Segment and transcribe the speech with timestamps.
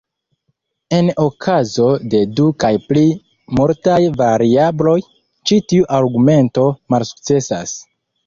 [0.99, 3.03] En okazo de du kaj pli
[3.59, 4.97] multaj variabloj,
[5.51, 7.77] ĉi tiu argumento malsukcesas.